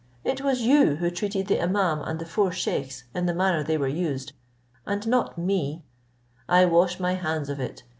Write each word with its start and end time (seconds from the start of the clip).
It 0.23 0.41
was 0.41 0.63
you 0.63 0.95
who 0.95 1.11
treated 1.11 1.45
the 1.45 1.59
imaum 1.59 2.01
and 2.03 2.17
the 2.17 2.25
four 2.25 2.51
scheiks 2.51 3.03
in 3.13 3.27
the 3.27 3.35
manner 3.35 3.63
they 3.63 3.77
were 3.77 3.87
used, 3.87 4.31
and 4.83 5.07
not 5.07 5.37
me; 5.37 5.83
I 6.49 6.65
wash 6.65 6.99
my 6.99 7.13
hands 7.13 7.49
of 7.49 7.59
it. 7.59 7.83